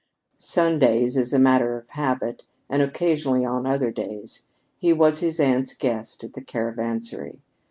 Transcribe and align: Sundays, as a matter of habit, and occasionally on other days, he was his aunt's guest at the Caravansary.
Sundays, 0.39 1.15
as 1.15 1.31
a 1.31 1.37
matter 1.37 1.77
of 1.77 1.87
habit, 1.89 2.41
and 2.67 2.81
occasionally 2.81 3.45
on 3.45 3.67
other 3.67 3.91
days, 3.91 4.47
he 4.79 4.91
was 4.93 5.19
his 5.19 5.39
aunt's 5.39 5.75
guest 5.75 6.23
at 6.23 6.33
the 6.33 6.41
Caravansary. 6.41 7.37